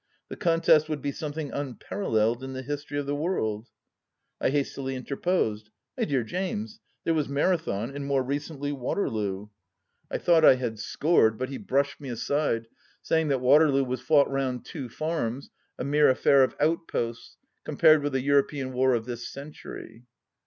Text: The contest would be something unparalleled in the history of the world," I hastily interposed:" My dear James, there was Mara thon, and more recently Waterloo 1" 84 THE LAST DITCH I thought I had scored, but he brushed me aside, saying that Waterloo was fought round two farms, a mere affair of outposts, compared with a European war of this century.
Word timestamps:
The 0.29 0.35
contest 0.35 0.89
would 0.89 0.99
be 1.03 1.11
something 1.11 1.51
unparalleled 1.51 2.43
in 2.43 2.53
the 2.53 2.63
history 2.63 2.97
of 2.97 3.05
the 3.05 3.13
world," 3.13 3.67
I 4.39 4.49
hastily 4.49 4.95
interposed:" 4.95 5.69
My 5.95 6.05
dear 6.05 6.23
James, 6.23 6.79
there 7.03 7.13
was 7.13 7.29
Mara 7.29 7.55
thon, 7.59 7.91
and 7.95 8.03
more 8.07 8.23
recently 8.23 8.71
Waterloo 8.71 9.37
1" 9.37 9.37
84 9.37 9.37
THE 9.37 9.37
LAST 9.37 9.51
DITCH 9.51 10.09
I 10.09 10.25
thought 10.25 10.45
I 10.45 10.55
had 10.55 10.79
scored, 10.79 11.37
but 11.37 11.49
he 11.49 11.57
brushed 11.59 12.01
me 12.01 12.09
aside, 12.09 12.67
saying 13.03 13.27
that 13.27 13.41
Waterloo 13.41 13.83
was 13.83 14.01
fought 14.01 14.27
round 14.27 14.65
two 14.65 14.89
farms, 14.89 15.51
a 15.77 15.83
mere 15.83 16.09
affair 16.09 16.43
of 16.43 16.55
outposts, 16.59 17.37
compared 17.63 18.01
with 18.01 18.15
a 18.15 18.21
European 18.21 18.73
war 18.73 18.95
of 18.95 19.05
this 19.05 19.27
century. 19.31 20.05